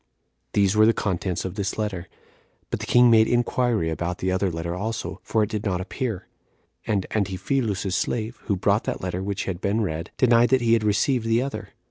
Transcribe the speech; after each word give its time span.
These 0.53 0.75
were 0.75 0.87
the 0.87 0.93
contents 0.97 1.45
of 1.45 1.53
this 1.53 1.77
letter; 1.77 2.07
but 2.71 2.79
the 2.79 2.87
king 2.87 3.11
made 3.11 3.27
inquiry 3.27 3.91
about 3.91 4.17
the 4.17 4.31
other 4.31 4.49
letter 4.49 4.73
also, 4.73 5.19
for 5.21 5.43
it 5.43 5.49
did 5.51 5.63
not 5.63 5.79
appear; 5.79 6.25
and 6.87 7.05
Antiphilus's 7.11 7.93
slave, 7.95 8.37
who 8.45 8.55
brought 8.55 8.85
that 8.85 9.01
letter 9.01 9.21
which 9.21 9.43
had 9.45 9.61
been 9.61 9.81
read, 9.81 10.09
denied 10.17 10.49
that 10.49 10.61
he 10.61 10.73
had 10.73 10.83
received 10.83 11.27
the 11.27 11.43
other. 11.43 11.69